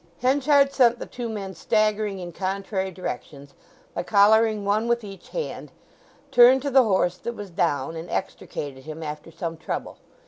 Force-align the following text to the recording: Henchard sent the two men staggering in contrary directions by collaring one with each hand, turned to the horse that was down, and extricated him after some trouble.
Henchard 0.23 0.73
sent 0.73 0.97
the 0.97 1.05
two 1.05 1.29
men 1.29 1.53
staggering 1.53 2.17
in 2.17 2.31
contrary 2.31 2.89
directions 2.89 3.53
by 3.93 4.01
collaring 4.01 4.65
one 4.65 4.87
with 4.87 5.03
each 5.03 5.29
hand, 5.29 5.71
turned 6.31 6.63
to 6.63 6.71
the 6.71 6.81
horse 6.85 7.17
that 7.19 7.35
was 7.35 7.51
down, 7.51 7.95
and 7.95 8.09
extricated 8.09 8.85
him 8.85 9.03
after 9.03 9.29
some 9.29 9.57
trouble. 9.57 9.97